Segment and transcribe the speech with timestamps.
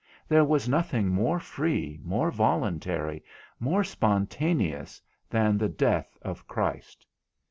[0.27, 3.23] There was nothing more free, more voluntary,
[3.59, 7.05] more spontaneous than the death of Christ.